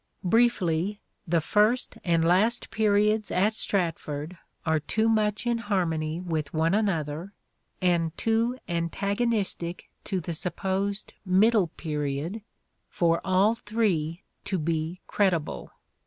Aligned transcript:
Briefly, 0.23 0.99
the 1.27 1.41
first 1.41 1.99
and 2.03 2.25
last 2.25 2.71
periods 2.71 3.29
at 3.29 3.53
Stratford 3.53 4.35
are 4.65 4.79
too 4.79 5.07
much 5.07 5.45
in 5.45 5.59
harmony 5.59 6.19
with 6.19 6.55
one 6.55 6.73
another, 6.73 7.35
and 7.83 8.17
too 8.17 8.57
antagonistic 8.67 9.91
to 10.05 10.19
the 10.19 10.33
supposed 10.33 11.13
middle 11.23 11.67
period 11.67 12.41
for 12.89 13.21
all 13.23 13.53
three 13.53 14.23
to 14.45 14.57
be 14.57 15.01
credible. 15.05 15.71